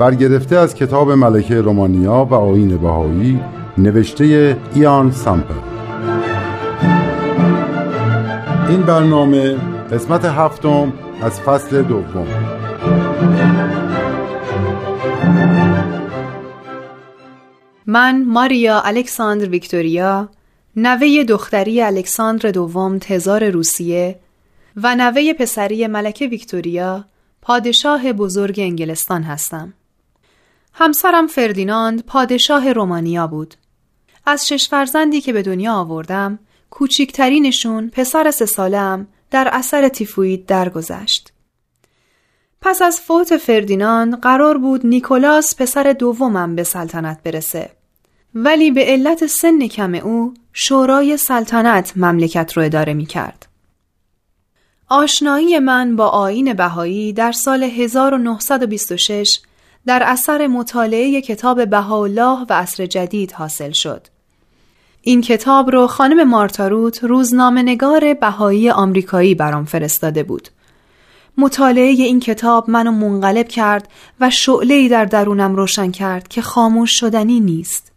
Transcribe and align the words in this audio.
برگرفته 0.00 0.56
از 0.56 0.74
کتاب 0.74 1.10
ملکه 1.10 1.60
رومانیا 1.60 2.24
و 2.30 2.34
آین 2.34 2.76
بهایی 2.76 3.40
نوشته 3.78 4.56
ایان 4.74 5.10
سامپل 5.12 5.54
این 8.68 8.82
برنامه 8.82 9.56
قسمت 9.92 10.24
هفتم 10.24 10.92
از 11.22 11.40
فصل 11.40 11.82
دوم 11.82 12.26
من 17.86 18.24
ماریا 18.24 18.80
الکساندر 18.80 19.48
ویکتوریا 19.48 20.28
نوه 20.76 21.24
دختری 21.28 21.82
الکساندر 21.82 22.50
دوم 22.50 22.98
تزار 22.98 23.48
روسیه 23.48 24.18
و 24.76 24.96
نوه 24.96 25.32
پسری 25.32 25.86
ملکه 25.86 26.26
ویکتوریا 26.26 27.04
پادشاه 27.42 28.12
بزرگ 28.12 28.60
انگلستان 28.60 29.22
هستم. 29.22 29.74
همسرم 30.80 31.26
فردیناند 31.26 32.04
پادشاه 32.06 32.72
رومانیا 32.72 33.26
بود. 33.26 33.54
از 34.26 34.48
شش 34.48 34.68
فرزندی 34.68 35.20
که 35.20 35.32
به 35.32 35.42
دنیا 35.42 35.74
آوردم، 35.74 36.38
کوچیکترینشون 36.70 37.88
پسر 37.88 38.30
سه 38.30 38.46
سالم 38.46 39.06
در 39.30 39.48
اثر 39.52 39.88
تیفوید 39.88 40.46
درگذشت. 40.46 41.32
پس 42.60 42.82
از 42.82 43.00
فوت 43.00 43.36
فردیناند 43.36 44.20
قرار 44.20 44.58
بود 44.58 44.86
نیکولاس 44.86 45.56
پسر 45.56 45.92
دومم 45.98 46.56
به 46.56 46.62
سلطنت 46.62 47.22
برسه. 47.22 47.70
ولی 48.34 48.70
به 48.70 48.84
علت 48.84 49.26
سن 49.26 49.66
کم 49.66 49.94
او 49.94 50.34
شورای 50.52 51.16
سلطنت 51.16 51.92
مملکت 51.96 52.52
رو 52.52 52.62
اداره 52.62 52.94
می 52.94 53.06
کرد. 53.06 53.46
آشنایی 54.88 55.58
من 55.58 55.96
با 55.96 56.08
آین 56.08 56.54
بهایی 56.54 57.12
در 57.12 57.32
سال 57.32 57.62
1926 57.62 59.40
در 59.86 60.02
اثر 60.06 60.46
مطالعه 60.46 61.20
کتاب 61.20 61.70
بهاءالله 61.70 62.46
و 62.50 62.52
عصر 62.52 62.86
جدید 62.86 63.32
حاصل 63.32 63.70
شد. 63.70 64.06
این 65.02 65.20
کتاب 65.20 65.70
رو 65.70 65.86
خانم 65.86 66.28
مارتاروت 66.28 67.04
روزنامه 67.04 67.62
نگار 67.62 68.14
بهایی 68.14 68.70
آمریکایی 68.70 69.34
برام 69.34 69.64
فرستاده 69.64 70.22
بود. 70.22 70.48
مطالعه 71.38 71.88
این 71.88 72.20
کتاب 72.20 72.70
منو 72.70 72.90
منقلب 72.90 73.48
کرد 73.48 73.88
و 74.20 74.30
شعله 74.30 74.88
در 74.88 75.04
درونم 75.04 75.56
روشن 75.56 75.90
کرد 75.90 76.28
که 76.28 76.42
خاموش 76.42 76.90
شدنی 77.00 77.40
نیست. 77.40 77.92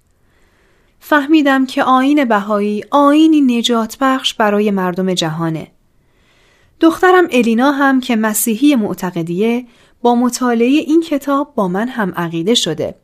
فهمیدم 1.00 1.66
که 1.66 1.84
آین 1.84 2.26
بهایی 2.26 2.84
آینی 2.92 3.42
نجات 3.42 3.98
بخش 4.02 4.34
برای 4.34 4.72
مردم 4.72 5.14
جهانه. 5.14 5.68
دخترم 6.80 7.28
الینا 7.32 7.72
هم 7.72 8.02
که 8.02 8.16
مسیحی 8.16 8.76
معتقدیه 8.76 9.66
با 10.04 10.16
مطالعه 10.16 10.68
این 10.68 11.02
کتاب 11.02 11.54
با 11.56 11.68
من 11.68 11.88
هم 11.88 12.14
عقیده 12.18 12.54
شده 12.56 12.96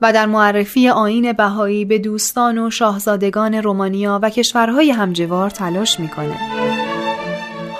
و 0.00 0.12
در 0.12 0.26
معرفی 0.26 0.88
آین 0.88 1.32
بهایی 1.32 1.84
به 1.84 1.98
دوستان 1.98 2.58
و 2.58 2.70
شاهزادگان 2.70 3.54
رومانیا 3.54 4.20
و 4.22 4.30
کشورهای 4.30 4.90
همجوار 4.90 5.50
تلاش 5.50 6.00
می‌کنه. 6.00 6.36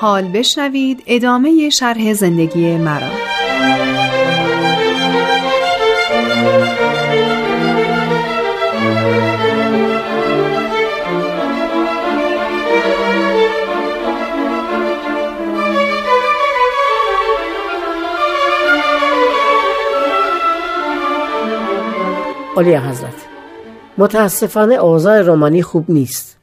حال 0.00 0.28
بشنوید 0.28 1.02
ادامه 1.06 1.70
شرح 1.70 2.12
زندگی 2.12 2.76
مرا. 2.76 3.35
علی 22.56 22.76
حضرت. 22.76 23.14
متاسفانه 23.98 24.74
اوضاع 24.74 25.20
رومانی 25.20 25.62
خوب 25.62 25.84
نیست. 25.88 26.38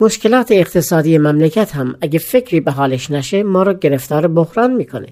مشکلات 0.00 0.52
اقتصادی 0.52 1.18
مملکت 1.18 1.76
هم 1.76 1.96
اگه 2.00 2.18
فکری 2.18 2.60
به 2.60 2.70
حالش 2.70 3.10
نشه 3.10 3.42
ما 3.42 3.62
رو 3.62 3.74
گرفتار 3.74 4.28
بحران 4.28 4.72
می‌کنه. 4.72 5.08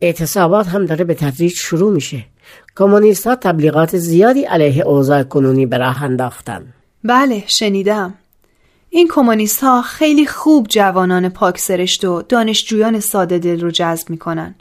اعتصابات 0.00 0.68
هم 0.68 0.86
داره 0.86 1.04
به 1.04 1.14
تدریج 1.14 1.52
شروع 1.52 1.92
میشه. 1.92 2.24
کمونیست 2.76 3.26
ها 3.26 3.34
تبلیغات 3.34 3.96
زیادی 3.96 4.44
علیه 4.44 4.82
اوضاع 4.86 5.22
کنونی 5.22 5.66
به 5.66 5.78
راه 5.78 6.02
انداختن. 6.02 6.74
بله 7.04 7.44
شنیدم. 7.46 8.14
این 8.90 9.08
کمونیست 9.08 9.60
ها 9.64 9.82
خیلی 9.82 10.26
خوب 10.26 10.66
جوانان 10.68 11.28
پاک 11.28 11.58
سرشت 11.58 12.04
و 12.04 12.22
دانشجویان 12.22 13.00
ساده 13.00 13.38
دل 13.38 13.60
رو 13.60 13.70
جذب 13.70 14.10
می‌کنن. 14.10 14.54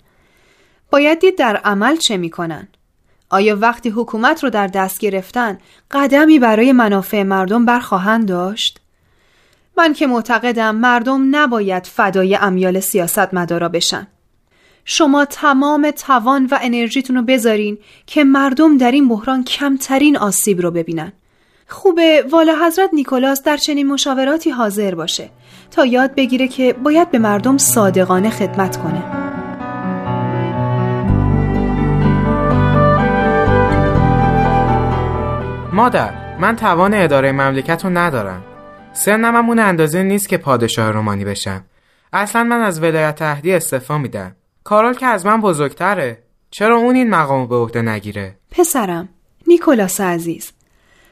باید 0.92 1.20
دید 1.20 1.38
در 1.38 1.56
عمل 1.56 1.96
چه 1.98 2.18
می‌کنن. 2.18 2.68
آیا 3.30 3.58
وقتی 3.60 3.90
حکومت 3.90 4.44
رو 4.44 4.50
در 4.50 4.68
دست 4.68 5.00
گرفتن 5.00 5.58
قدمی 5.92 6.40
برای 6.40 6.72
منافع 6.72 7.24
مردم 7.24 7.66
برخواهند 7.66 8.28
داشت؟ 8.28 8.80
من 9.78 9.94
که 9.94 10.08
معتقدم 10.08 10.76
مردم 10.76 11.36
نباید 11.36 11.86
فدای 11.86 12.36
امیال 12.36 12.80
سیاست 12.80 13.34
مدارا 13.34 13.70
بشن. 13.70 14.08
شما 14.86 15.26
تمام 15.26 15.92
توان 15.92 16.46
و 16.46 16.60
انرژیتون 16.62 17.16
رو 17.16 17.22
بذارین 17.22 17.78
که 18.06 18.24
مردم 18.24 18.78
در 18.78 18.92
این 18.92 19.08
بحران 19.08 19.44
کمترین 19.44 20.18
آسیب 20.18 20.62
رو 20.62 20.72
ببینن. 20.72 21.14
خوبه 21.68 22.26
والا 22.32 22.66
حضرت 22.66 22.90
نیکولاس 22.94 23.44
در 23.44 23.58
چنین 23.58 23.88
مشاوراتی 23.88 24.50
حاضر 24.50 24.96
باشه 24.96 25.30
تا 25.72 25.86
یاد 25.86 26.16
بگیره 26.16 26.48
که 26.48 26.74
باید 26.74 27.12
به 27.12 27.20
مردم 27.20 27.58
صادقانه 27.58 28.30
خدمت 28.30 28.78
کنه. 28.78 29.19
مادر 35.80 36.38
من 36.38 36.56
توان 36.56 36.94
اداره 36.94 37.32
مملکت 37.32 37.86
رو 37.86 37.90
ندارم. 37.90 38.44
سنم 38.94 39.36
هم 39.36 39.50
اون 39.50 39.60
اندازه 39.60 40.04
نیست 40.04 40.30
که 40.30 40.38
پادشاه 40.38 40.92
رومانی 40.92 41.26
بشم. 41.26 41.64
اصلا 42.14 42.44
من 42.44 42.62
از 42.62 42.80
ولایت 42.80 43.22
عهدی 43.22 43.54
استعفا 43.54 43.98
میدم. 43.98 44.36
کارال 44.64 44.94
که 44.94 45.06
از 45.06 45.26
من 45.26 45.42
بزرگتره. 45.42 46.24
چرا 46.52 46.78
اون 46.78 46.96
این 46.96 47.10
مقام 47.10 47.48
به 47.48 47.56
عهده 47.56 47.82
نگیره؟ 47.82 48.36
پسرم 48.52 49.10
نیکولاس 49.48 50.02
عزیز 50.02 50.52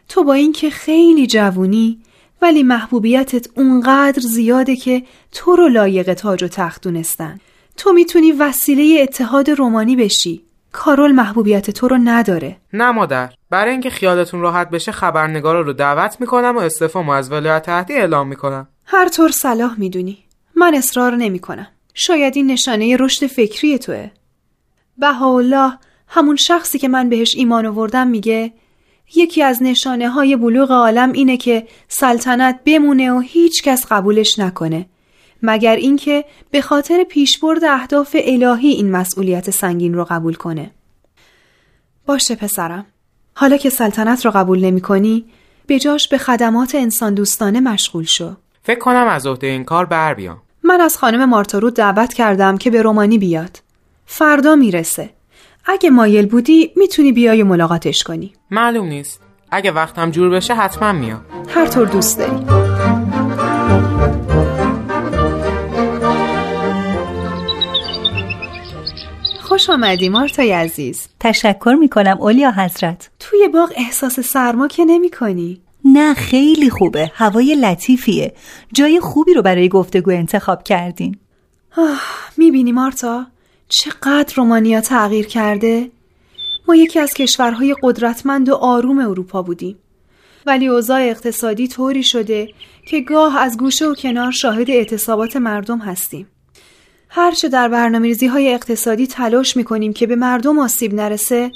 تو 0.09 0.23
با 0.23 0.33
اینکه 0.33 0.69
خیلی 0.69 1.27
جوونی 1.27 1.99
ولی 2.41 2.63
محبوبیتت 2.63 3.47
اونقدر 3.55 4.19
زیاده 4.21 4.75
که 4.75 5.03
تو 5.31 5.55
رو 5.55 5.67
لایق 5.67 6.13
تاج 6.13 6.43
و 6.43 6.47
تخت 6.47 6.81
دونستن. 6.81 7.39
تو 7.77 7.93
می‌تونی 7.93 8.31
وسیله 8.31 9.01
اتحاد 9.01 9.49
رومانی 9.49 9.95
بشی. 9.95 10.46
کارول 10.71 11.11
محبوبیت 11.11 11.71
تو 11.71 11.87
رو 11.87 11.97
نداره. 12.03 12.57
نه 12.73 12.91
مادر 12.91 13.33
برای 13.49 13.71
اینکه 13.71 13.89
خیالتون 13.89 14.41
راحت 14.41 14.69
بشه 14.69 14.91
خبرنگارا 14.91 15.61
رو 15.61 15.73
دعوت 15.73 16.17
می‌کنم 16.19 16.57
و 16.57 16.59
استعفامو 16.59 17.11
از 17.11 17.31
ولایت 17.31 17.69
عهدی 17.69 17.93
اعلام 17.93 18.27
می‌کنم. 18.27 18.67
هر 18.85 19.09
طور 19.09 19.31
صلاح 19.31 19.79
می‌دونی. 19.79 20.17
من 20.55 20.75
اصرار 20.75 21.15
نمی‌کنم. 21.15 21.67
شاید 21.93 22.35
این 22.35 22.51
نشانه 22.51 22.97
رشد 22.99 23.27
فکری 23.27 23.79
توه. 23.79 24.11
بهاءالله 24.97 25.73
همون 26.07 26.35
شخصی 26.35 26.79
که 26.79 26.87
من 26.87 27.09
بهش 27.09 27.35
ایمان 27.35 27.65
آوردم 27.65 28.07
میگه 28.07 28.53
یکی 29.15 29.43
از 29.43 29.63
نشانه 29.63 30.09
های 30.09 30.35
بلوغ 30.35 30.71
عالم 30.71 31.11
اینه 31.11 31.37
که 31.37 31.67
سلطنت 31.87 32.59
بمونه 32.65 33.11
و 33.11 33.19
هیچ 33.19 33.63
کس 33.63 33.85
قبولش 33.89 34.39
نکنه. 34.39 34.85
مگر 35.43 35.75
اینکه 35.75 36.25
به 36.51 36.61
خاطر 36.61 37.03
پیشبرد 37.03 37.63
اهداف 37.63 38.15
الهی 38.23 38.67
این 38.67 38.91
مسئولیت 38.91 39.49
سنگین 39.49 39.93
رو 39.93 40.05
قبول 40.09 40.33
کنه. 40.33 40.71
باشه 42.05 42.35
پسرم. 42.35 42.85
حالا 43.33 43.57
که 43.57 43.69
سلطنت 43.69 44.25
رو 44.25 44.31
قبول 44.31 44.65
نمی 44.65 44.81
کنی، 44.81 45.25
به 45.67 45.79
جاش 45.79 46.07
به 46.07 46.17
خدمات 46.17 46.75
انسان 46.75 47.13
دوستانه 47.13 47.59
مشغول 47.59 48.03
شو. 48.03 48.33
فکر 48.63 48.79
کنم 48.79 49.07
از 49.07 49.27
عهده 49.27 49.47
این 49.47 49.63
کار 49.63 49.85
بر 49.85 50.13
بیام. 50.13 50.41
من 50.63 50.81
از 50.81 50.97
خانم 50.97 51.29
مارتارو 51.29 51.69
دعوت 51.69 52.13
کردم 52.13 52.57
که 52.57 52.71
به 52.71 52.81
رومانی 52.81 53.17
بیاد. 53.17 53.59
فردا 54.05 54.55
می‌رسه. 54.55 55.09
اگه 55.65 55.89
مایل 55.89 56.25
بودی 56.25 56.71
می‌تونی 56.75 57.11
بیای 57.11 57.43
ملاقاتش 57.43 58.03
کنی. 58.03 58.33
معلوم 58.51 58.87
نیست. 58.87 59.21
اگه 59.51 59.71
وقتم 59.71 60.11
جور 60.11 60.29
بشه 60.29 60.55
حتما 60.55 60.91
میام. 60.91 61.25
هر 61.49 61.65
طور 61.65 61.87
دوست 61.87 62.19
داری. 62.19 62.66
خوش 69.67 69.73
آمدی 69.75 70.09
مارتای 70.09 70.51
عزیز. 70.51 71.07
تشکر 71.19 71.77
می‌کنم 71.79 72.17
اولیا 72.21 72.51
حضرت. 72.51 73.09
توی 73.19 73.47
باغ 73.47 73.73
احساس 73.75 74.19
سرما 74.19 74.67
که 74.67 74.85
نمی 74.85 75.09
کنی؟ 75.09 75.61
نه 75.85 76.13
خیلی 76.13 76.69
خوبه. 76.69 77.11
هوای 77.15 77.55
لطیفیه. 77.55 78.33
جای 78.73 78.99
خوبی 78.99 79.33
رو 79.33 79.41
برای 79.41 79.69
گفتگو 79.69 80.11
انتخاب 80.11 80.63
کردین. 80.63 81.17
می‌بینی 82.37 82.71
مارتا؟ 82.71 83.25
چقدر 83.69 84.33
رومانیا 84.35 84.81
تغییر 84.81 85.27
کرده. 85.27 85.91
ما 86.67 86.75
یکی 86.75 86.99
از 86.99 87.13
کشورهای 87.13 87.75
قدرتمند 87.83 88.49
و 88.49 88.55
آروم 88.55 88.99
اروپا 88.99 89.41
بودیم. 89.41 89.77
ولی 90.45 90.67
اوضاع 90.67 91.01
اقتصادی 91.01 91.67
طوری 91.67 92.03
شده 92.03 92.49
که 92.89 93.01
گاه 93.01 93.37
از 93.37 93.57
گوشه 93.57 93.85
و 93.85 93.93
کنار 93.93 94.31
شاهد 94.31 94.69
اعتصابات 94.69 95.35
مردم 95.35 95.77
هستیم. 95.79 96.27
هرچه 97.09 97.49
در 97.49 97.67
برنامه 97.67 98.15
های 98.31 98.53
اقتصادی 98.53 99.07
تلاش 99.07 99.57
می‌کنیم 99.57 99.93
که 99.93 100.07
به 100.07 100.15
مردم 100.15 100.59
آسیب 100.59 100.93
نرسه 100.93 101.51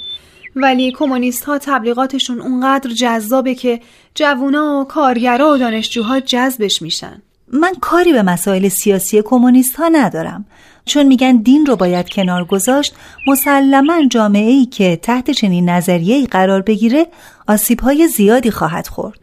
ولی 0.56 0.92
کمونیست 0.92 1.44
ها 1.44 1.58
تبلیغاتشون 1.58 2.40
اونقدر 2.40 2.90
جذابه 2.90 3.54
که 3.54 3.80
جوونا 4.14 4.80
و 4.80 4.84
کارگرا 4.84 5.54
و 5.54 5.58
دانشجوها 5.58 6.20
جذبش 6.20 6.82
میشن. 6.82 7.22
من 7.52 7.72
کاری 7.80 8.12
به 8.12 8.22
مسائل 8.22 8.68
سیاسی 8.68 9.22
کمونیست 9.22 9.76
ها 9.76 9.88
ندارم. 9.88 10.44
چون 10.84 11.06
میگن 11.06 11.36
دین 11.36 11.66
رو 11.66 11.76
باید 11.76 12.08
کنار 12.08 12.44
گذاشت 12.44 12.94
مسلما 13.26 14.06
جامعه 14.10 14.50
ای 14.50 14.66
که 14.66 14.96
تحت 14.96 15.30
چنین 15.30 15.68
نظریه 15.68 16.16
ای 16.16 16.26
قرار 16.26 16.62
بگیره 16.62 17.06
آسیب 17.48 17.80
های 17.80 18.08
زیادی 18.08 18.50
خواهد 18.50 18.86
خورد. 18.86 19.18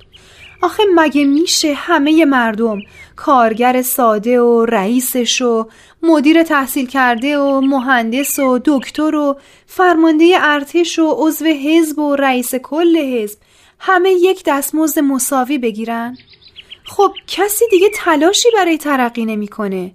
آخه 0.62 0.84
مگه 0.96 1.26
میشه 1.26 1.74
همه 1.74 2.26
مردم 2.26 2.80
کارگر 3.16 3.82
ساده 3.82 4.42
و 4.42 4.66
رئیسش 4.66 5.42
و 5.42 5.68
مدیر 6.04 6.44
تحصیل 6.44 6.88
کرده 6.88 7.38
و 7.38 7.62
مهندس 7.62 8.40
و 8.40 8.60
دکتر 8.66 9.16
و 9.16 9.40
فرمانده 9.66 10.38
ارتش 10.40 11.00
و 11.00 11.16
عضو 11.18 11.46
حزب 11.46 12.00
و 12.00 12.16
رئیس 12.16 12.56
کل 12.56 12.98
حزب 12.98 13.40
همه 13.80 14.12
یک 14.12 14.44
دستمزد 14.46 15.00
مساوی 15.00 15.58
بگیرن؟ 15.58 16.18
خب 16.86 17.14
کسی 17.28 17.66
دیگه 17.72 17.90
تلاشی 17.96 18.50
برای 18.56 18.78
ترقی 18.78 19.26
نمی‌کنه. 19.26 19.92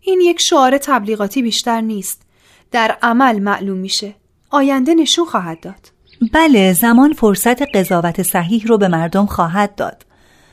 این 0.00 0.20
یک 0.20 0.40
شعار 0.40 0.78
تبلیغاتی 0.78 1.42
بیشتر 1.42 1.80
نیست. 1.80 2.22
در 2.70 2.98
عمل 3.02 3.38
معلوم 3.38 3.78
میشه. 3.78 4.14
آینده 4.50 4.94
نشون 4.94 5.24
خواهد 5.24 5.60
داد. 5.60 5.91
بله 6.32 6.72
زمان 6.72 7.12
فرصت 7.12 7.62
قضاوت 7.76 8.22
صحیح 8.22 8.66
رو 8.66 8.78
به 8.78 8.88
مردم 8.88 9.26
خواهد 9.26 9.74
داد. 9.74 10.04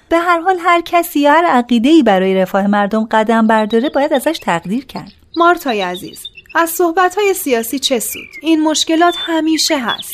به 0.10 0.18
هر 0.18 0.40
حال 0.40 0.58
هر 0.60 0.82
کسی 0.82 1.28
هر 1.28 1.46
عقیده 1.46 2.04
برای 2.04 2.36
رفاه 2.36 2.68
مردم 2.68 3.08
قدم 3.12 3.48
برداره 3.48 3.90
باید 3.90 4.14
ازش 4.14 4.40
تقدیر 4.42 4.86
کرد. 4.86 5.12
مارتای 5.38 5.82
عزیز 5.82 6.20
از 6.56 6.70
صحبت 6.70 7.16
های 7.16 7.34
سیاسی 7.34 7.80
چه 7.80 8.00
سود؟ 8.00 8.30
این 8.42 8.64
مشکلات 8.64 9.16
همیشه 9.18 9.80
هست. 9.80 10.14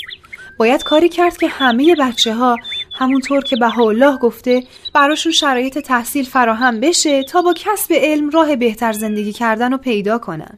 باید 0.59 0.83
کاری 0.83 1.09
کرد 1.09 1.37
که 1.37 1.47
همه 1.47 1.95
بچه 1.99 2.33
ها 2.33 2.57
همونطور 2.93 3.43
که 3.43 3.79
الله 3.79 4.17
گفته 4.17 4.63
براشون 4.93 5.31
شرایط 5.31 5.77
تحصیل 5.77 6.25
فراهم 6.25 6.79
بشه 6.79 7.23
تا 7.23 7.41
با 7.41 7.53
کسب 7.53 7.93
علم 7.93 8.29
راه 8.29 8.55
بهتر 8.55 8.93
زندگی 8.93 9.33
کردن 9.33 9.71
رو 9.71 9.77
پیدا 9.77 10.17
کنن. 10.17 10.57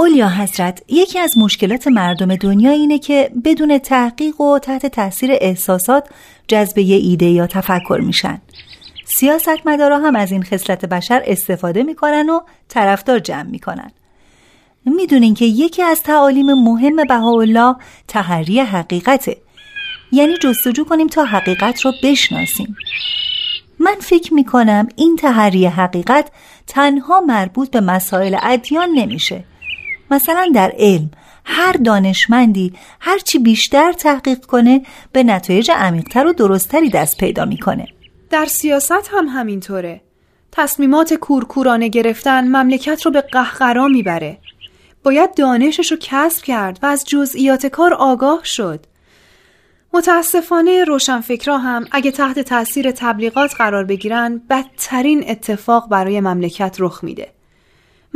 اولیا 0.00 0.28
حضرت 0.28 0.82
یکی 0.88 1.18
از 1.18 1.38
مشکلات 1.38 1.88
مردم 1.88 2.36
دنیا 2.36 2.70
اینه 2.70 2.98
که 2.98 3.30
بدون 3.44 3.78
تحقیق 3.78 4.40
و 4.40 4.58
تحت 4.58 4.86
تاثیر 4.86 5.30
احساسات 5.40 6.08
جذبه 6.48 6.80
ایده 6.80 7.26
یا 7.26 7.46
تفکر 7.46 8.00
میشن. 8.02 8.40
سیاستمدارا 9.04 9.98
هم 9.98 10.16
از 10.16 10.32
این 10.32 10.42
خصلت 10.42 10.84
بشر 10.84 11.22
استفاده 11.26 11.82
می‌کنن 11.82 12.30
و 12.30 12.40
طرفدار 12.68 13.18
جمع 13.18 13.42
می‌کنن. 13.50 13.90
می‌دونین 14.84 15.34
که 15.34 15.44
یکی 15.44 15.82
از 15.82 16.02
تعالیم 16.02 16.52
مهم 16.52 16.96
بهاءالله 17.08 17.76
تحری 18.08 18.60
حقیقته 18.60 19.36
یعنی 20.12 20.36
جستجو 20.36 20.84
کنیم 20.84 21.06
تا 21.06 21.24
حقیقت 21.24 21.80
رو 21.80 21.92
بشناسیم 22.02 22.76
من 23.78 23.96
فکر 24.00 24.34
می‌کنم 24.34 24.88
این 24.96 25.16
تحری 25.16 25.66
حقیقت 25.66 26.30
تنها 26.66 27.20
مربوط 27.20 27.70
به 27.70 27.80
مسائل 27.80 28.36
ادیان 28.42 28.88
نمیشه 28.94 29.44
مثلا 30.10 30.50
در 30.54 30.72
علم 30.78 31.10
هر 31.44 31.72
دانشمندی 31.72 32.72
هرچی 33.00 33.38
بیشتر 33.38 33.92
تحقیق 33.92 34.44
کنه 34.44 34.82
به 35.12 35.22
نتایج 35.22 35.70
عمیقتر 35.70 36.26
و 36.26 36.32
درستتری 36.32 36.90
دست 36.90 37.18
پیدا 37.18 37.44
می‌کنه. 37.44 37.86
در 38.30 38.46
سیاست 38.46 39.10
هم 39.12 39.26
همینطوره. 39.28 40.00
تصمیمات 40.52 41.14
کورکورانه 41.14 41.88
گرفتن 41.88 42.48
مملکت 42.48 43.02
رو 43.02 43.10
به 43.10 43.20
قهقرا 43.20 43.88
می‌بره. 43.88 44.38
باید 45.02 45.34
دانشش 45.34 45.90
رو 45.90 45.98
کسب 46.00 46.44
کرد 46.44 46.78
و 46.82 46.86
از 46.86 47.04
جزئیات 47.04 47.66
کار 47.66 47.94
آگاه 47.94 48.40
شد. 48.44 48.86
متاسفانه 49.92 50.84
روشنفکرا 50.84 51.58
هم 51.58 51.84
اگه 51.92 52.10
تحت 52.10 52.38
تاثیر 52.38 52.90
تبلیغات 52.90 53.54
قرار 53.54 53.84
بگیرن 53.84 54.42
بدترین 54.50 55.24
اتفاق 55.30 55.88
برای 55.88 56.20
مملکت 56.20 56.76
رخ 56.78 57.04
میده. 57.04 57.32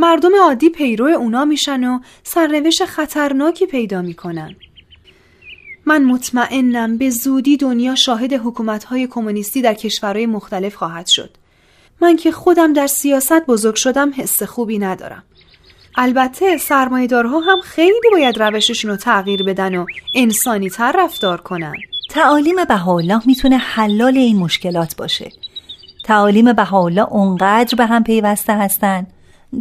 مردم 0.02 0.30
عادی 0.42 0.70
پیرو 0.70 1.06
اونا 1.06 1.44
میشن 1.44 1.84
و 1.84 2.00
سرنوشت 2.22 2.84
خطرناکی 2.84 3.66
پیدا 3.66 4.02
می‌کنن. 4.02 4.56
من 5.86 6.04
مطمئنم 6.04 6.98
به 6.98 7.10
زودی 7.10 7.56
دنیا 7.56 7.94
شاهد 7.94 8.32
حکومتهای 8.32 9.06
کمونیستی 9.06 9.62
در 9.62 9.74
کشورهای 9.74 10.26
مختلف 10.26 10.74
خواهد 10.74 11.06
شد. 11.06 11.30
من 12.00 12.16
که 12.16 12.32
خودم 12.32 12.72
در 12.72 12.86
سیاست 12.86 13.46
بزرگ 13.46 13.74
شدم 13.74 14.12
حس 14.16 14.42
خوبی 14.42 14.78
ندارم. 14.78 15.22
البته 15.96 16.58
سرمایهدارها 16.58 17.40
هم 17.40 17.60
خیلی 17.60 18.10
باید 18.12 18.42
روششون 18.42 18.90
رو 18.90 18.96
تغییر 18.96 19.42
بدن 19.42 19.74
و 19.74 19.86
انسانی 20.14 20.70
تر 20.70 20.94
رفتار 20.98 21.40
کنن. 21.40 21.74
تعالیم 22.10 22.64
بهاءالله 22.64 23.22
می‌تونه 23.26 23.56
حلال 23.56 24.16
این 24.16 24.36
مشکلات 24.36 24.96
باشه. 24.96 25.30
تعالیم 26.04 26.52
بهاءالله 26.52 27.12
اونقدر 27.12 27.74
به 27.76 27.86
هم 27.86 28.04
پیوسته 28.04 28.52
هستن 28.52 29.06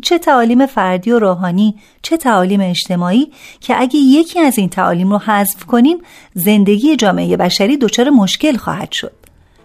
چه 0.03 0.17
تعالیم 0.17 0.65
فردی 0.65 1.11
و 1.11 1.19
روحانی 1.19 1.75
چه 2.01 2.17
تعالیم 2.17 2.61
اجتماعی 2.61 3.31
که 3.59 3.81
اگه 3.81 3.99
یکی 3.99 4.39
از 4.39 4.57
این 4.57 4.69
تعالیم 4.69 5.11
رو 5.11 5.17
حذف 5.17 5.65
کنیم 5.65 5.97
زندگی 6.33 6.95
جامعه 6.95 7.37
بشری 7.37 7.77
دچار 7.77 8.09
مشکل 8.09 8.57
خواهد 8.57 8.91
شد. 8.91 9.13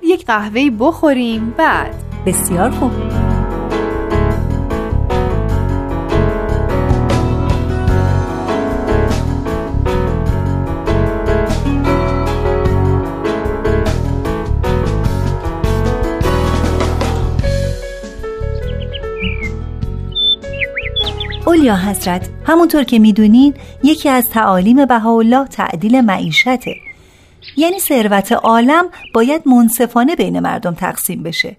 یک 0.02 0.26
قهوه 0.26 0.70
بخوریم 0.70 1.54
بعد. 1.58 1.94
بسیار 2.26 2.70
خوب. 2.70 3.25
اولیا 21.56 21.76
حضرت؟ 21.76 22.28
همونطور 22.46 22.84
که 22.84 22.98
می‌دونین 22.98 23.54
یکی 23.82 24.08
از 24.08 24.24
تعالیم 24.32 24.84
بهاءالله 24.84 25.46
تعدیل 25.46 26.00
معیشته. 26.00 26.76
یعنی 27.56 27.78
ثروت 27.78 28.32
عالم 28.32 28.88
باید 29.14 29.48
منصفانه 29.48 30.16
بین 30.16 30.40
مردم 30.40 30.74
تقسیم 30.74 31.22
بشه. 31.22 31.56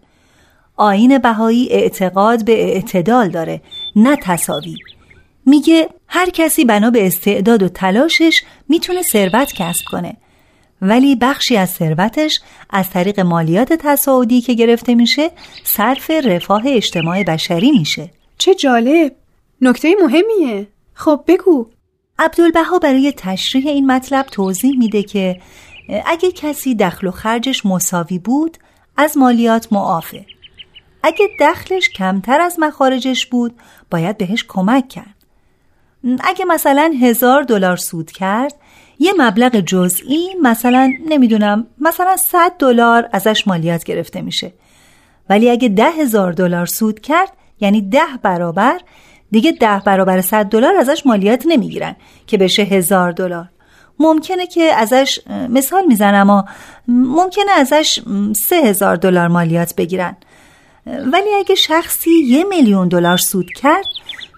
آین 0.75 1.17
بهایی 1.17 1.69
اعتقاد 1.71 2.45
به 2.45 2.73
اعتدال 2.73 3.29
داره 3.29 3.61
نه 3.95 4.15
تصاوی 4.23 4.75
میگه 5.45 5.89
هر 6.07 6.29
کسی 6.29 6.65
بنا 6.65 6.89
به 6.89 7.07
استعداد 7.07 7.63
و 7.63 7.69
تلاشش 7.69 8.43
می‌تونه 8.69 9.01
ثروت 9.01 9.53
کسب 9.53 9.85
کنه. 9.91 10.13
ولی 10.81 11.15
بخشی 11.15 11.57
از 11.57 11.69
ثروتش 11.69 12.39
از 12.69 12.89
طریق 12.89 13.19
مالیات 13.19 13.73
تصاعدی 13.73 14.41
که 14.41 14.53
گرفته 14.53 14.95
میشه 14.95 15.31
صرف 15.63 16.09
رفاه 16.11 16.63
اجتماع 16.65 17.23
بشری 17.23 17.71
میشه. 17.71 18.09
چه 18.37 18.55
جالب! 18.55 19.11
نکته 19.61 19.95
مهمیه. 20.01 20.67
خب 20.93 21.23
بگو. 21.27 21.69
عبدالبها 22.19 22.79
برای 22.79 23.13
تشریح 23.17 23.67
این 23.67 23.91
مطلب 23.91 24.25
توضیح 24.25 24.77
میده 24.77 25.03
که 25.03 25.41
اگه 26.05 26.31
کسی 26.31 26.75
دخل 26.75 27.07
و 27.07 27.11
خرجش 27.11 27.65
مساوی 27.65 28.19
بود 28.19 28.57
از 28.97 29.17
مالیات 29.17 29.73
معافه. 29.73 30.25
اگه 31.03 31.27
دخلش 31.39 31.89
کمتر 31.89 32.41
از 32.41 32.59
مخارجش 32.59 33.25
بود 33.25 33.55
باید 33.91 34.17
بهش 34.17 34.45
کمک 34.47 34.89
کرد. 34.89 35.15
اگه 36.19 36.45
مثلا 36.45 36.93
هزار 37.01 37.43
دلار 37.43 37.77
سود 37.77 38.11
کرد 38.11 38.53
یه 38.99 39.13
مبلغ 39.17 39.59
جزئی 39.59 40.35
مثلا 40.41 40.93
نمی‌دونم 41.09 41.67
مثلا 41.79 42.15
100 42.31 42.51
دلار 42.59 43.09
ازش 43.11 43.47
مالیات 43.47 43.83
گرفته 43.83 44.21
میشه. 44.21 44.53
ولی 45.29 45.49
اگه 45.49 45.69
ده 45.69 45.91
هزار 45.91 46.31
دلار 46.31 46.65
سود 46.65 46.99
کرد 46.99 47.33
یعنی 47.59 47.81
ده 47.81 48.17
برابر 48.23 48.81
دیگه 49.31 49.51
ده 49.51 49.81
برابر 49.85 50.21
صد 50.21 50.45
دلار 50.45 50.75
ازش 50.75 51.05
مالیات 51.05 51.43
نمی‌گیرن 51.45 51.95
که 52.27 52.37
بشه 52.37 52.61
هزار 52.63 53.11
دلار. 53.11 53.49
ممکنه 53.99 54.47
که 54.47 54.63
ازش 54.63 55.19
مثال 55.49 55.85
می‌زنم 55.85 56.29
اما 56.29 56.45
ممکنه 56.87 57.51
ازش 57.51 57.99
سه 58.49 58.55
هزار 58.55 58.95
دلار 58.95 59.27
مالیات 59.27 59.75
بگیرن. 59.75 60.17
ولی 60.85 61.33
اگه 61.39 61.55
شخصی 61.55 62.11
یه 62.11 62.43
میلیون 62.43 62.87
دلار 62.87 63.17
سود 63.17 63.51
کرد 63.51 63.85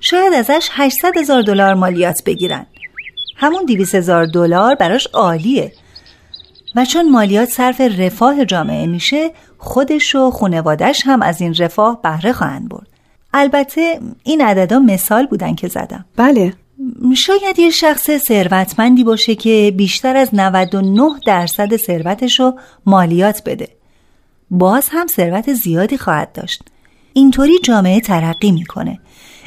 شاید 0.02 0.34
ازش 0.34 0.70
800 0.72 1.18
هزار 1.18 1.42
دلار 1.42 1.74
مالیات 1.74 2.24
بگیرن. 2.26 2.66
همون 3.38 3.66
200 3.66 3.96
هزار 3.96 4.26
دلار 4.26 4.76
براش 4.76 5.08
عالیه. 5.08 5.72
و 6.76 6.86
چون 6.86 7.12
مالیات 7.12 7.50
صرف 7.50 7.82
رفاه 7.82 8.46
جامعه 8.46 8.88
میشه 8.88 9.32
خودش 9.58 10.16
و 10.16 10.32
خونوادش 10.32 11.02
هم 11.06 11.22
از 11.22 11.42
این 11.42 11.54
رفاه 11.54 12.02
بهره 12.02 12.34
خواهند 12.34 12.70
برد. 12.70 12.89
البته 13.34 14.00
این 14.24 14.42
عددا 14.42 14.80
مثال 14.80 15.26
بودن 15.26 15.56
که 15.56 15.68
زدم. 15.68 16.06
بله. 16.16 16.54
شاید 17.16 17.60
یه 17.60 17.70
شخص 17.70 18.18
ثروتمندی 18.18 19.04
باشه 19.04 19.36
که 19.36 19.74
بیشتر 19.78 20.18
از 20.18 20.30
99 20.34 21.10
درصد 21.26 21.76
ثروتش 21.76 22.40
رو 22.40 22.60
مالیات 22.86 23.42
بده. 23.46 23.68
باز 24.52 24.90
هم 24.92 25.08
ثروت 25.08 25.54
زیادی 25.54 25.98
خواهد 25.98 26.32
داشت. 26.32 26.64
اینطوری 27.14 27.60
جامعه 27.64 28.00
ترقی 28.00 28.52
می‌کنه. 28.52 29.00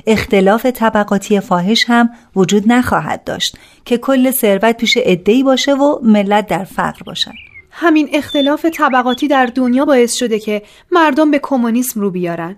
اختلاف 0.07 0.67
طبقاتی 0.67 1.41
فاحش 1.41 1.85
هم 1.89 2.11
وجود 2.37 2.73
نخواهد 2.73 3.25
داشت 3.25 3.59
که 3.85 3.99
کل 3.99 4.31
ثروت 4.31 4.77
پیش 4.77 4.97
عدهای 4.97 5.43
باشه 5.43 5.75
و 5.75 5.99
ملت 6.03 6.47
در 6.47 6.65
فقر 6.65 7.03
باشن. 7.07 7.33
همین 7.71 8.09
اختلاف 8.13 8.65
طبقاتی 8.65 9.29
در 9.29 9.47
دنیا 9.47 9.85
باعث 9.85 10.15
شده 10.15 10.39
که 10.39 10.63
مردم 10.93 11.31
به 11.31 11.41
کمونیسم 11.43 12.01
رو 12.01 12.11
بیارن. 12.11 12.57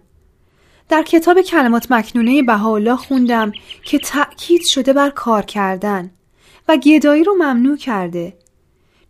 در 0.88 1.02
کتاب 1.02 1.40
کلمات 1.40 1.92
مکنونه 1.92 2.42
بهاءالله 2.42 2.96
خوندم 2.96 3.52
که 3.84 3.98
تأکید 3.98 4.62
شده 4.66 4.92
بر 4.92 5.10
کار 5.10 5.42
کردن 5.42 6.10
و 6.68 6.76
گدایی 6.76 7.24
رو 7.24 7.34
ممنوع 7.34 7.76
کرده. 7.76 8.32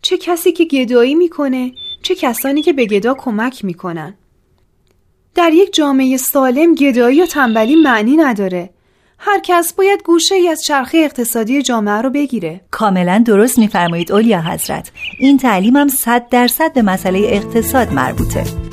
چه 0.01 0.17
کسی 0.17 0.51
که 0.51 0.65
گدایی 0.65 1.15
می‌کنه 1.15 1.71
چه 2.03 2.15
کسانی 2.15 2.61
که 2.61 2.73
به 2.73 2.85
گدا 2.85 3.13
کمک 3.13 3.65
می‌کنن. 3.65 4.13
در 5.35 5.53
یک 5.53 5.73
جامعه 5.73 6.17
سالم 6.17 6.75
گدایی 6.75 7.21
و 7.21 7.25
تنبلی 7.25 7.75
معنی 7.75 8.17
نداره. 8.17 8.69
هر 9.17 9.39
کس 9.43 9.73
باید 9.73 10.03
گوشه 10.03 10.35
ای 10.35 10.47
از 10.47 10.63
چرخه 10.63 10.97
اقتصادی 10.97 11.61
جامعه 11.61 12.01
رو 12.01 12.09
بگیره. 12.09 12.61
کاملا 12.71 13.23
درست 13.25 13.59
میفرمایید 13.59 14.11
اولیا 14.11 14.41
حضرت. 14.41 14.91
این 15.19 15.37
تعلیم 15.37 15.75
هم 15.75 15.87
صد 15.87 16.29
درصد 16.29 16.73
به 16.73 16.81
مسئله 16.81 17.19
اقتصاد 17.19 17.93
مربوطه. 17.93 18.64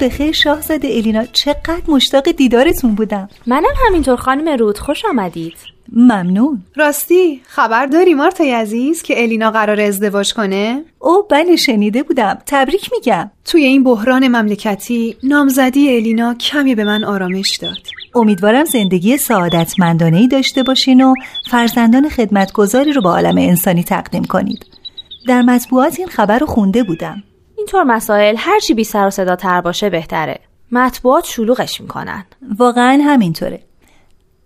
بخیر 0.00 0.32
شاهزاده 0.32 0.88
الینا 0.88 1.24
چقدر 1.24 1.82
مشتاق 1.88 2.30
دیدارتون 2.30 2.94
بودم. 2.94 3.28
منم 3.46 3.74
همینطور 3.86 4.16
خانم 4.16 4.48
رود 4.48 4.78
خوش 4.78 5.04
آمدید. 5.04 5.54
ممنون. 5.92 6.62
راستی 6.76 7.40
خبر 7.46 7.86
داری 7.86 8.14
مارتای 8.14 8.52
عزیز 8.52 9.02
که 9.02 9.22
الینا 9.22 9.50
قرار 9.50 9.80
ازدواج 9.80 10.34
کنه؟ 10.34 10.84
او 10.98 11.26
بله 11.30 11.56
شنیده 11.56 12.02
بودم. 12.02 12.38
تبریک 12.46 12.90
میگم. 12.92 13.30
توی 13.44 13.64
این 13.64 13.84
بحران 13.84 14.28
مملکتی 14.28 15.16
نامزدی 15.22 15.96
الینا 15.96 16.34
کمی 16.34 16.74
به 16.74 16.84
من 16.84 17.04
آرامش 17.04 17.56
داد. 17.56 17.78
امیدوارم 18.14 18.64
زندگی 18.64 19.16
سعادتمندانه 19.16 20.16
ای 20.16 20.28
داشته 20.28 20.62
باشین 20.62 21.04
و 21.04 21.14
فرزندان 21.50 22.08
خدمتگذاری 22.08 22.92
رو 22.92 23.02
با 23.02 23.10
عالم 23.10 23.38
انسانی 23.38 23.84
تقدیم 23.84 24.24
کنید. 24.24 24.66
در 25.28 25.42
مطبوعات 25.42 25.98
این 25.98 26.08
خبر 26.08 26.38
رو 26.38 26.46
خونده 26.46 26.82
بودم. 26.82 27.22
اینطور 27.60 27.84
مسائل 27.84 28.34
هرچی 28.38 28.74
بی 28.74 28.84
سر 28.84 29.06
و 29.06 29.10
صدا 29.10 29.36
تر 29.36 29.60
باشه 29.60 29.90
بهتره. 29.90 30.40
مطبوعات 30.72 31.24
شلوغش 31.24 31.80
می‌کنن. 31.80 32.24
واقعا 32.58 33.02
همینطوره. 33.04 33.62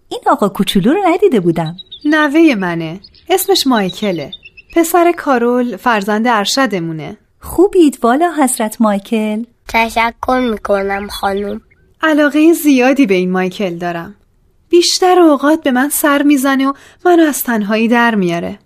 این 0.09 0.21
آقا 0.26 0.49
کوچولو 0.49 0.92
رو 0.92 1.00
ندیده 1.06 1.40
بودم. 1.40 1.76
نوه 2.04 2.54
منه. 2.59 3.00
اسمش 3.30 3.66
مایکله. 3.66 4.30
پسر 4.76 5.12
کارول 5.12 5.76
فرزند 5.76 6.26
ارشدمونه. 6.26 7.16
خوبید 7.40 7.99
والا 8.02 8.33
حضرت 8.38 8.80
مایکل. 8.80 9.44
تشکر 9.68 10.49
می‌کنم 10.50 11.09
خانم. 11.09 11.61
علاقه 12.02 12.52
زیادی 12.52 13.06
به 13.06 13.14
این 13.14 13.30
مایکل 13.30 13.76
دارم. 13.76 14.14
بیشتر 14.68 15.18
اوقات 15.18 15.62
به 15.62 15.71
من 15.71 15.88
سر 15.88 16.23
می‌زنه 16.23 16.68
و 16.68 16.73
منو 17.04 17.23
از 17.23 17.42
تنهایی 17.42 17.88
در 17.88 18.14
میاره. 18.14 18.59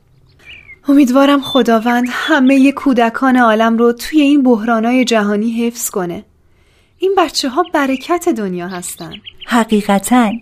امیدوارم 0.89 1.41
خداوند 1.41 2.07
همه 2.11 2.73
کودکان 2.73 3.37
عالم 3.37 3.79
رو 3.79 3.93
توی 3.93 4.21
این 4.21 4.43
بحرانای 4.43 5.05
جهانی 5.05 5.51
حفظ 5.51 5.91
کنه. 5.91 6.25
این 6.99 7.15
بچه 7.19 7.49
ها 7.49 7.65
برکت 7.75 8.29
دنیا 8.29 8.69
هستن. 8.69 9.13
حقیقتا. 9.47 10.33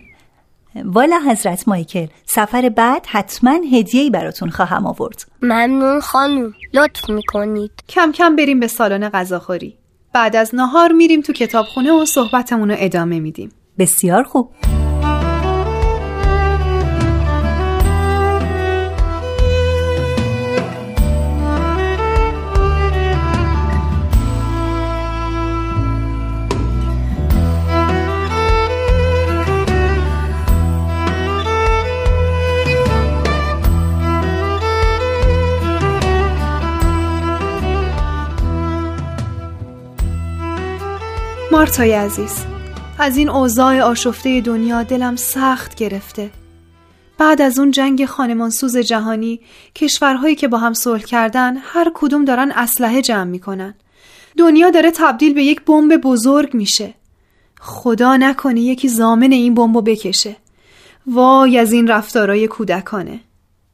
والا 0.85 1.19
حضرت 1.19 1.67
مایکل 1.67 2.07
سفر 2.25 2.69
بعد 2.69 3.05
حتما 3.05 3.59
هدیه‌ای 3.73 4.09
براتون 4.09 4.49
خواهم 4.49 4.85
آورد. 4.85 5.25
ممنون 5.41 5.99
خانم 5.99 6.53
لطف 6.73 7.09
می‌کنید. 7.09 7.71
کم 7.89 8.11
کم 8.11 8.35
بریم 8.35 8.59
به 8.59 8.67
سالن 8.67 9.09
غذاخوری. 9.09 9.77
بعد 10.13 10.35
از 10.35 10.55
نهار 10.55 10.91
میریم 10.91 11.21
تو 11.21 11.33
کتابخونه 11.33 11.91
و 11.91 12.05
صحبتمون 12.05 12.71
رو 12.71 12.75
ادامه 12.79 13.19
میدیم. 13.19 13.51
بسیار 13.79 14.23
خوب. 14.23 14.51
مارتای 41.77 41.95
عزیز 41.95 42.45
از 42.99 43.17
این 43.17 43.29
اوضاع 43.29 43.81
آشفته 43.81 44.41
دنیا 44.41 44.83
دلم 44.83 45.15
سخت 45.15 45.75
گرفته. 45.75 46.29
بعد 47.17 47.41
از 47.41 47.59
اون 47.59 47.71
جنگ 47.71 48.05
خانمانسوز 48.05 48.77
جهانی 48.77 49.39
کشورهایی 49.75 50.35
که 50.35 50.47
با 50.47 50.57
هم 50.57 50.73
صلح 50.73 51.01
کردن 51.01 51.57
هر 51.57 51.91
کدوم 51.93 52.25
دارن 52.25 52.51
اسلحه 52.51 53.01
جمع 53.01 53.23
می‌کنن. 53.23 53.73
دنیا 54.37 54.69
داره 54.69 54.91
تبدیل 54.91 55.33
به 55.33 55.43
یک 55.43 55.61
بمب 55.61 55.97
بزرگ 55.97 56.53
میشه. 56.53 56.93
خدا 57.59 58.17
نکنه 58.17 58.61
یکی 58.61 58.87
زامن 58.87 59.31
این 59.31 59.53
بمب 59.53 59.89
بکشه. 59.89 60.35
وای 61.07 61.57
از 61.57 61.71
این 61.71 61.87
رفتارای 61.87 62.47
کودکانه. 62.47 63.19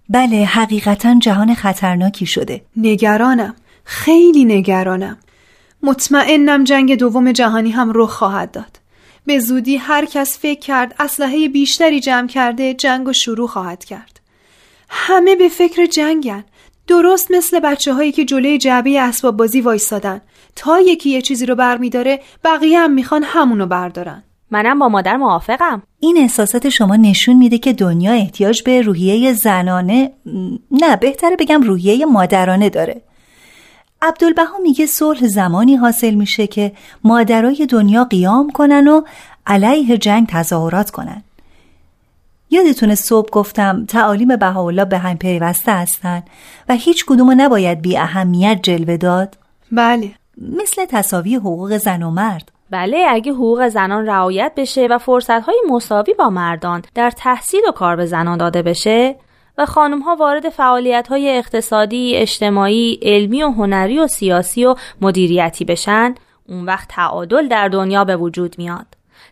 بله 0.10 0.46
حقیقتا 0.46 1.20
جهان 1.20 1.56
خطرناکی 1.56 2.26
شده. 2.26 2.62
نگرانم. 2.78 3.56
خیلی 3.84 4.46
نگرانم. 4.46 5.18
مطمئنم 5.84 6.64
جنگ 6.64 6.96
دوم 6.96 7.32
جهانی 7.32 7.72
هم 7.72 7.92
رخ 7.96 8.10
خواهد 8.10 8.52
داد. 8.52 8.80
به 9.26 9.40
زودی 9.40 9.78
هر 9.78 10.06
کس 10.06 10.40
فکر 10.40 10.60
کرد 10.60 10.96
اسلحه 11.00 11.48
بیشتری 11.48 12.00
جمع 12.00 12.28
کرده 12.28 12.74
جنگ 12.74 13.08
و 13.08 13.14
شروع 13.14 13.48
خواهد 13.48 13.86
کرد. 13.86 14.20
همه 14.90 15.36
به 15.36 15.50
فکر 15.50 15.86
جنگن. 15.86 16.44
درست 16.88 17.32
مثل 17.32 17.60
بچه 17.60 17.94
هایی 17.94 18.12
که 18.12 18.26
جلوی 18.26 18.58
جعبه 18.58 19.02
اسباب 19.02 19.38
بازی 19.38 19.62
وایستادن. 19.62 20.22
تا 20.56 20.80
یکی 20.80 21.10
یه 21.10 21.22
چیزی 21.22 21.46
رو 21.46 21.56
برمیداره 21.56 22.20
بقیه 22.44 22.80
هم 22.80 22.92
می‌خوان 22.92 23.24
همونو 23.24 23.66
بردارن. 23.66 24.24
منم 24.52 24.80
با 24.80 24.90
مادر 24.90 25.18
موافقم. 25.18 25.84
این 26.00 26.18
احساسات 26.18 26.70
شما 26.70 26.96
نشون 26.96 27.36
میده 27.36 27.58
که 27.58 27.74
دنیا 27.74 28.12
احتیاج 28.12 28.64
به 28.64 28.82
روحیه 28.82 29.34
زنانه 29.34 30.12
نه 30.72 30.96
بهتره 30.96 31.36
بگم 31.36 31.62
روحیه 31.62 32.06
مادرانه 32.06 32.70
داره. 32.70 33.02
عبدالبها 34.04 34.58
میگه 34.64 34.86
صلح 34.86 35.28
زمانی 35.28 35.76
حاصل 35.76 36.14
میشه 36.14 36.48
که 36.48 36.72
مادرای 37.04 37.66
دنیا 37.70 38.04
قیام 38.04 38.50
کنن 38.50 38.88
و 38.88 39.02
علیه 39.48 39.98
جنگ 39.98 40.28
تظاهرات 40.28 40.92
کنن. 40.92 41.24
یادتونه 42.50 42.96
صبح 42.96 43.30
گفتم 43.30 43.86
تعالیم 43.86 44.36
بهاءالله 44.36 44.86
به 44.86 44.98
هم 44.98 45.18
پیوسته 45.18 45.72
هستن 45.72 46.24
و 46.70 46.74
هیچ 46.74 47.06
کدوم 47.06 47.42
نباید 47.42 47.82
بی 47.82 47.98
اهمیت 47.98 48.60
جلوه 48.64 48.98
داد. 48.98 49.38
بله. 49.72 50.12
مثل 50.38 50.86
تصاوی 50.86 51.36
حقوق 51.36 51.78
زن 51.78 52.04
و 52.04 52.12
مرد. 52.12 52.52
بله 52.70 53.06
اگه 53.10 53.32
حقوق 53.32 53.68
زنان 53.68 54.06
رعایت 54.06 54.52
بشه 54.58 54.88
و 54.90 54.98
فرصتهای 54.98 55.62
مساوی 55.70 56.14
با 56.14 56.30
مردان 56.30 56.82
در 56.96 57.12
تحصیل 57.12 57.62
و 57.68 57.72
کار 57.72 57.96
به 57.96 58.06
زنان 58.06 58.38
داده 58.38 58.62
بشه 58.62 59.16
و 59.58 59.66
خانم 59.66 60.00
ها 60.00 60.16
وارد 60.16 60.50
فعالیت 60.50 61.08
های 61.08 61.38
اقتصادی، 61.38 62.16
اجتماعی، 62.16 63.00
علمی 63.02 63.44
و 63.44 63.52
هنری 63.52 64.00
و 64.00 64.08
سیاسی 64.08 64.66
و 64.66 64.76
مدیریتی 65.02 65.66
بشن 65.66 66.16
اون 66.50 66.66
وقت 66.66 66.88
تعادل 66.88 67.48
در 67.48 67.68
دنیا 67.68 68.04
به 68.04 68.18
وجود 68.18 68.56
میاد. 68.58 68.86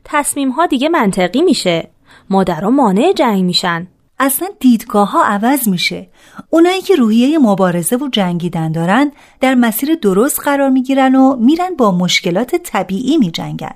تصمیم 0.05 0.49
ها 0.49 0.65
دیگه 0.65 0.89
منطقی 0.89 1.41
میشه. 1.41 1.89
مادرها 2.29 2.69
مانع 2.69 3.13
جنگ 3.13 3.43
میشن. 3.43 3.87
اصلا 4.19 4.47
دیدگاه 4.59 5.11
ها 5.11 5.23
عوض 5.23 5.67
میشه. 5.67 6.09
اونایی 6.49 6.81
که 6.81 6.95
روحیه 6.95 7.39
مبارزه 7.39 7.95
و 7.95 8.09
جنگیدن 8.11 8.71
دارن 8.71 9.11
در 9.39 9.55
مسیر 9.55 9.95
درست 9.95 10.39
قرار 10.39 10.69
می‌گیرن 10.69 11.15
و 11.15 11.35
میرن 11.35 11.75
با 11.77 11.91
مشکلات 11.91 12.55
طبیعی 12.55 13.17
میجنگن. 13.17 13.75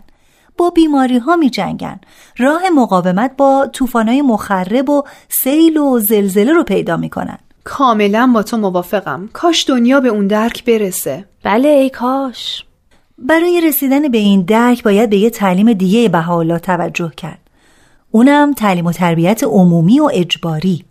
با 0.58 0.70
بیماری 0.70 1.18
ها 1.18 1.36
می 1.36 1.50
جنگن. 1.50 2.00
راه 2.38 2.70
مقاومت 2.70 3.32
با 3.38 3.70
های 3.94 4.22
مخرب 4.22 4.90
و 4.90 5.04
سیل 5.30 5.78
و 5.78 6.00
زلزله 6.00 6.54
رو 6.54 6.64
پیدا 6.64 6.98
می‌کنن. 6.98 7.38
کاملا 7.64 8.32
با 8.34 8.44
تو 8.44 8.58
موافقم. 8.58 9.30
کاش 9.34 9.70
دنیا 9.70 10.00
به 10.00 10.10
اون 10.10 10.28
درک 10.28 10.66
برسه. 10.66 11.26
بله 11.44 11.68
ای 11.68 11.90
کاش. 11.90 12.66
برای 13.18 13.62
رسیدن 13.62 14.08
به 14.08 14.18
این 14.18 14.42
درک 14.42 14.84
باید 14.84 15.10
به 15.10 15.18
یه 15.18 15.30
تعلیم 15.30 15.74
دیگه 15.74 16.10
بهاءالله 16.10 16.60
توجه 16.60 17.12
کرد. 17.18 17.40
اونم 18.12 18.54
تعلیم 18.54 18.86
و 18.86 18.92
تربیت 18.92 19.44
عمومی 19.44 20.00
و 20.00 20.10
اجباری 20.14 20.86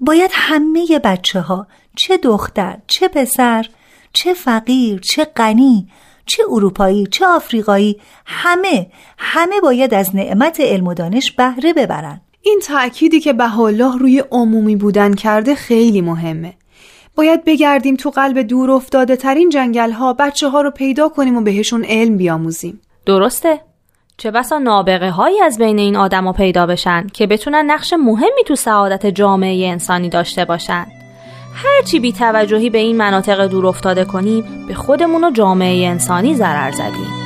باید 0.00 0.30
همه 0.32 1.00
بچه 1.04 1.40
ها 1.40 1.66
چه 1.96 2.16
دختر 2.16 2.78
چه 2.86 3.08
پسر 3.08 3.66
چه 4.12 4.34
فقیر 4.34 5.00
چه 5.00 5.24
غنی 5.24 5.88
چه 6.26 6.42
اروپایی 6.50 7.06
چه 7.06 7.26
آفریقایی 7.26 8.00
همه 8.26 8.86
همه 9.18 9.60
باید 9.60 9.94
از 9.94 10.16
نعمت 10.16 10.60
علم 10.60 10.86
و 10.86 10.94
دانش 10.94 11.32
بهره 11.32 11.72
ببرن. 11.72 12.20
این 12.42 12.60
تأکیدی 12.64 13.20
که 13.20 13.34
الله 13.40 13.98
روی 13.98 14.24
عمومی 14.30 14.76
بودن 14.76 15.14
کرده 15.14 15.54
خیلی 15.54 16.00
مهمه. 16.00 16.54
باید 17.16 17.44
بگردیم 17.44 17.96
تو 17.96 18.10
قلب 18.10 18.38
دور 18.38 18.70
افتاده 18.70 19.16
ترین 19.16 19.48
جنگل 19.48 19.90
ها 19.90 20.12
بچه 20.12 20.48
ها 20.48 20.60
رو 20.60 20.70
پیدا 20.70 21.08
کنیم 21.08 21.36
و 21.36 21.40
بهشون 21.40 21.84
علم 21.84 22.16
بیاموزیم. 22.16 22.80
درسته. 23.06 23.60
چه 24.16 24.30
بسا 24.30 24.58
نابغه 24.58 25.10
هایی 25.10 25.40
از 25.40 25.58
بین 25.58 25.78
این 25.78 25.96
آدما 25.96 26.32
پیدا 26.32 26.66
بشن 26.66 27.06
که 27.06 27.26
بتونن 27.26 27.70
نقش 27.70 27.92
مهمی 27.92 28.44
تو 28.46 28.56
سعادت 28.56 29.06
جامعه 29.06 29.68
انسانی 29.68 30.08
داشته 30.08 30.44
باشن. 30.44 31.03
هرچی 31.54 32.00
بی 32.00 32.12
توجهی 32.12 32.70
به 32.70 32.78
این 32.78 32.96
مناطق 32.96 33.46
دور 33.46 33.66
افتاده 33.66 34.04
کنیم 34.04 34.66
به 34.68 34.74
خودمون 34.74 35.24
و 35.24 35.30
جامعه 35.30 35.88
انسانی 35.88 36.34
ضرر 36.34 36.70
زدیم 36.70 37.24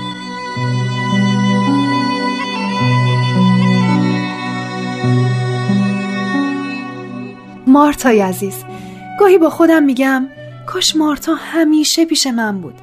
مارتای 7.66 8.20
عزیز 8.20 8.64
گاهی 9.20 9.38
با 9.38 9.50
خودم 9.50 9.82
میگم 9.82 10.28
کاش 10.66 10.96
مارتا 10.96 11.34
همیشه 11.34 12.04
پیش 12.04 12.26
من 12.26 12.60
بود. 12.60 12.74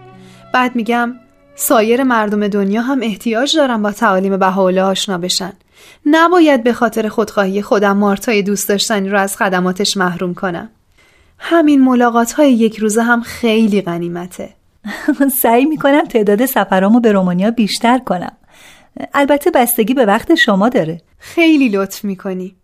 بعد 0.54 0.76
میگم 0.76 1.14
سایر 1.56 2.04
مردم 2.04 2.48
دنیا 2.48 2.82
هم 2.82 3.00
احتیاج 3.04 3.58
دارن 3.58 3.82
با 3.82 3.92
تعالیم 3.92 4.38
بهاءالله 4.38 4.82
آشنا 4.82 5.18
بشن. 5.18 5.54
نباید 6.06 6.64
به 6.64 6.74
خاطر 6.74 7.10
خودخواهی 7.10 7.62
خودم 7.62 7.98
مارتای 7.98 8.42
دوست 8.42 8.70
داشتنی 8.70 9.10
رو 9.10 9.20
از 9.20 9.38
خدماتش 9.38 9.98
محروم 9.98 10.34
کنم. 10.34 10.70
همین 11.38 11.82
ملاقات 11.82 12.32
های 12.32 12.54
یک 12.54 12.78
روزه 12.78 13.04
هم 13.04 13.22
خیلی 13.22 13.82
غنیمته. 13.82 14.50
سعی 15.42 15.66
می‌کنم 15.66 16.06
تعداد 16.06 16.46
سفرامو 16.46 17.00
به 17.00 17.12
رومانیا 17.12 17.52
بیشتر 17.52 18.00
کنم. 18.00 18.38
البته 19.14 19.52
بستگی 19.52 19.94
به 19.94 20.06
وقت 20.06 20.36
شما 20.36 20.70
داره. 20.70 21.02
خیلی 21.18 21.70
لطف 21.70 22.04
می‌کنی. 22.04 22.56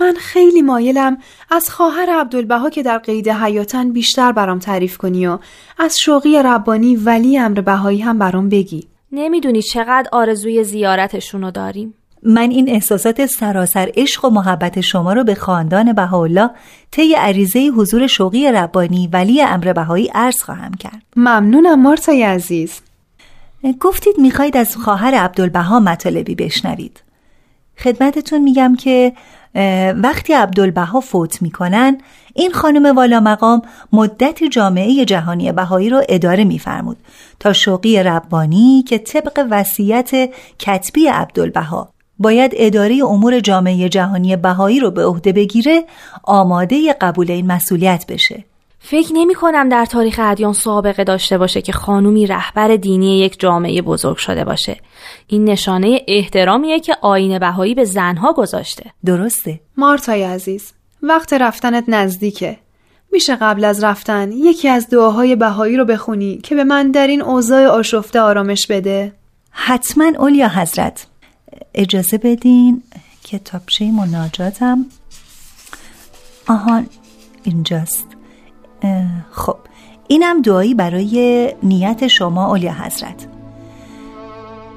من 0.00 0.14
خیلی 0.18 0.62
مایلم 0.62 1.18
از 1.50 1.70
خواهر 1.70 2.10
عبدالبها 2.10 2.70
که 2.70 2.82
در 2.82 2.98
قید 2.98 3.28
حیاتن 3.28 3.92
بیشتر 3.92 4.32
برام 4.32 4.58
تعریف 4.58 4.98
کنی 4.98 5.26
و 5.26 5.38
از 5.78 5.98
شوقی 5.98 6.42
ربانی 6.42 6.96
ولی 6.96 7.38
امر 7.38 7.60
بهایی 7.60 8.00
هم 8.00 8.18
برام 8.18 8.48
بگی. 8.48 8.88
نمی‌دونی 9.12 9.62
چقدر 9.62 10.08
آرزوی 10.12 10.64
زیارتشونو 10.64 11.50
داریم. 11.50 11.94
من 12.24 12.50
این 12.50 12.68
احساسات 12.70 13.26
سراسر 13.26 13.90
عشق 13.96 14.24
و 14.24 14.30
محبت 14.30 14.80
شما 14.80 15.12
رو 15.12 15.24
به 15.24 15.34
خاندان 15.34 15.92
بهاءالله 15.92 16.50
طی 16.90 17.14
عریضه 17.14 17.70
حضور 17.76 18.06
شوقی 18.06 18.52
ربانی 18.52 19.08
ولی 19.12 19.42
امر 19.42 19.72
بهایی 19.72 20.10
عرض 20.14 20.42
خواهم 20.42 20.74
کرد. 20.74 21.02
ممنونم 21.16 21.82
مارتای 21.82 22.22
عزیز. 22.22 22.80
گفتید 23.80 24.14
می‌خواید 24.18 24.56
از 24.56 24.76
خواهر 24.76 25.14
عبدالبها 25.14 25.80
مطالبی 25.80 26.34
بشنوید. 26.34 27.02
خدمتتون 27.78 28.42
میگم 28.42 28.76
که 28.76 29.12
وقتی 30.02 30.32
عبدالبها 30.32 31.00
فوت 31.00 31.42
می‌کنن 31.42 31.98
این 32.34 32.52
خانم 32.52 32.96
والا 32.96 33.20
مقام 33.20 33.62
مدت 33.92 34.44
جامعه 34.44 35.04
جهانی 35.04 35.52
بهایی 35.52 35.90
رو 35.90 36.02
اداره 36.08 36.44
میفرمود 36.44 36.96
تا 37.40 37.52
شوقی 37.52 38.02
ربانی 38.02 38.84
که 38.88 38.98
طبق 38.98 39.46
وصیت 39.50 40.10
کتبی 40.58 41.06
عبدالبها 41.06 41.93
باید 42.18 42.52
اداره 42.54 43.00
امور 43.04 43.40
جامعه 43.40 43.88
جهانی 43.88 44.36
بهایی 44.36 44.80
رو 44.80 44.90
به 44.90 45.04
عهده 45.04 45.32
بگیره 45.32 45.84
آماده 46.22 46.92
قبول 46.92 47.30
این 47.30 47.46
مسئولیت 47.46 48.04
بشه. 48.08 48.44
فکر 48.86 49.12
نمی 49.12 49.34
کنم 49.34 49.68
در 49.68 49.84
تاریخ 49.84 50.20
ادیان 50.22 50.52
سابقه 50.52 51.04
داشته 51.04 51.38
باشه 51.38 51.62
که 51.62 51.72
خانومی 51.72 52.26
رهبر 52.26 52.76
دینی 52.76 53.18
یک 53.18 53.40
جامعه 53.40 53.82
بزرگ 53.82 54.16
شده 54.16 54.44
باشه. 54.44 54.76
این 55.26 55.44
نشانه 55.44 56.00
احترامیه 56.08 56.80
که 56.80 56.96
آین 57.00 57.38
بهایی 57.38 57.74
به 57.74 57.84
زنها 57.84 58.32
گذاشته. 58.32 58.90
درسته. 59.04 59.60
مارتای 59.76 60.22
عزیز 60.22 60.72
وقت 61.02 61.32
رفتنت 61.32 61.84
نزدیکه. 61.88 62.56
میشه 63.12 63.36
قبل 63.36 63.64
از 63.64 63.84
رفتن 63.84 64.32
یکی 64.32 64.68
از 64.68 64.88
دعاهای 64.88 65.36
بهایی 65.36 65.76
رو 65.76 65.84
بخونی 65.84 66.38
که 66.38 66.54
به 66.54 66.64
من 66.64 66.90
در 66.90 67.06
این 67.06 67.22
اوضاع 67.22 67.66
آشفته 67.66 68.20
آرامش 68.20 68.66
بده؟ 68.66 69.12
حتما 69.50 70.12
اولیا 70.18 70.48
حضرت. 70.48 71.06
اجازه 71.74 72.18
بدین 72.18 72.82
کتابچه 73.24 73.90
مناجاتم 73.90 74.86
آهان 76.48 76.86
اینجاست. 77.42 78.06
خب 79.30 79.56
اینم 80.08 80.42
دعایی 80.42 80.74
برای 80.74 81.54
نیت 81.62 82.06
شما 82.06 82.46
اولیا 82.46 82.72
حضرت. 82.72 83.26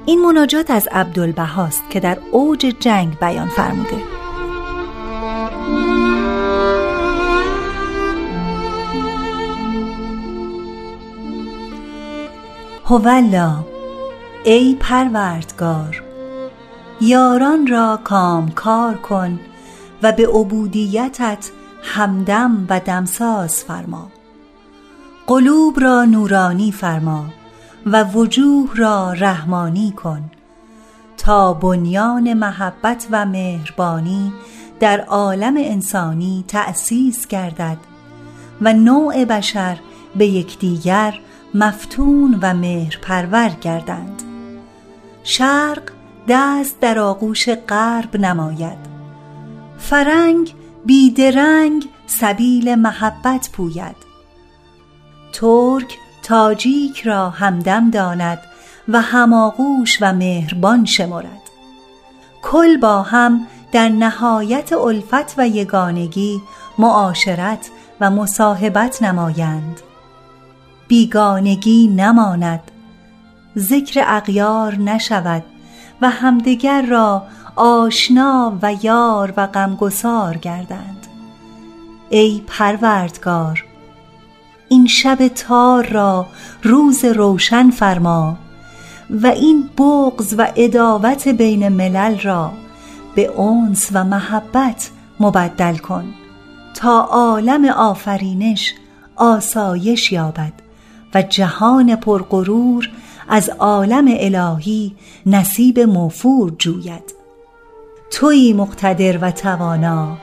این 0.06 0.22
مناجات 0.22 0.70
از 0.70 0.88
عبدالبهاست 0.92 1.82
که 1.90 2.00
در 2.00 2.18
اوج 2.32 2.74
جنگ 2.80 3.18
بیان 3.18 3.48
فرموده. 3.48 4.02
هولا 12.84 13.64
ای 14.44 14.76
پروردگار. 14.80 16.07
یاران 17.00 17.66
را 17.66 18.00
کامکار 18.04 18.94
کن 18.94 19.40
و 20.02 20.12
به 20.12 20.26
عبودیتت 20.26 21.50
همدم 21.82 22.66
و 22.68 22.80
دمساز 22.80 23.64
فرما. 23.64 24.10
قلوب 25.26 25.80
را 25.80 26.04
نورانی 26.04 26.72
فرما 26.72 27.24
و 27.86 28.04
وجوه 28.04 28.70
را 28.76 29.12
رحمانی 29.12 29.92
کن. 29.92 30.30
تا 31.16 31.54
بنیان 31.54 32.32
محبت 32.34 33.06
و 33.10 33.26
مهربانی 33.26 34.32
در 34.80 35.00
عالم 35.00 35.54
انسانی 35.56 36.44
تأسیس 36.48 37.26
گردد 37.26 37.78
و 38.60 38.72
نوع 38.72 39.24
بشر 39.24 39.78
به 40.16 40.26
یکدیگر 40.26 41.20
مفتون 41.54 42.38
و 42.42 42.54
مهرپرور 42.54 43.48
گردند. 43.48 44.22
شرق 45.22 45.97
دست 46.28 46.80
در 46.80 46.98
آغوش 46.98 47.48
غرب 47.48 48.16
نماید. 48.16 48.78
فرنگ 49.78 50.54
بیدرنگ 50.84 51.88
سبیل 52.06 52.74
محبت 52.74 53.50
پوید. 53.52 53.96
ترک 55.32 55.98
تاجیک 56.22 57.00
را 57.00 57.30
همدم 57.30 57.90
داند 57.90 58.38
و 58.88 59.00
هماغوش 59.00 59.98
و 60.00 60.12
مهربان 60.12 60.84
شمرد. 60.84 61.42
کل 62.42 62.76
با 62.76 63.02
هم 63.02 63.46
در 63.72 63.88
نهایت 63.88 64.72
الفت 64.72 65.34
و 65.38 65.48
یگانگی 65.48 66.40
معاشرت 66.78 67.70
و 68.00 68.10
مصاحبت 68.10 69.02
نمایند. 69.02 69.80
بیگانگی 70.88 71.88
نماند. 71.88 72.70
ذکر 73.58 74.02
اغیار 74.06 74.74
نشود. 74.74 75.44
و 76.02 76.10
همدیگر 76.10 76.82
را 76.82 77.22
آشنا 77.56 78.58
و 78.62 78.74
یار 78.82 79.34
و 79.36 79.46
غمگسار 79.46 80.36
گردند. 80.36 81.06
ای 82.10 82.42
پروردگار 82.46 83.64
این 84.68 84.86
شب 84.86 85.28
تار 85.28 85.86
را 85.86 86.26
روز 86.62 87.04
روشن 87.04 87.70
فرما 87.70 88.36
و 89.10 89.26
این 89.26 89.70
بغز 89.78 90.34
و 90.38 90.46
اداوت 90.56 91.28
بین 91.28 91.68
ملل 91.68 92.18
را 92.18 92.52
به 93.14 93.40
انس 93.40 93.88
و 93.92 94.04
محبت 94.04 94.90
مبدل 95.20 95.76
کن 95.76 96.04
تا 96.74 97.00
عالم 97.00 97.64
آفرینش 97.64 98.74
آسایش 99.16 100.12
یابد 100.12 100.52
و 101.14 101.22
جهان 101.22 101.96
پرغرور 101.96 102.90
از 103.28 103.50
عالم 103.58 104.06
الهی 104.08 104.94
نصیب 105.26 105.80
موفور 105.80 106.52
جوید. 106.58 107.14
تویی 108.10 108.52
مقتدر 108.52 109.18
و 109.18 109.30
توانا 109.30 110.18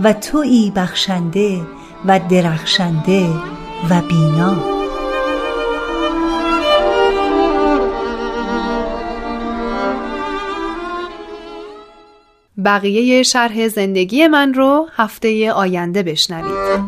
و 0.00 0.12
تویی 0.12 0.72
بخشنده 0.76 1.60
و 2.06 2.20
درخشنده 2.30 3.28
و 3.90 4.00
بینا. 4.08 4.56
بقیه 12.64 13.22
شرح 13.22 13.68
زندگی 13.68 14.26
من 14.26 14.54
رو 14.54 14.88
هفته 14.96 15.52
آینده 15.52 16.02
بشنوید. 16.02 16.80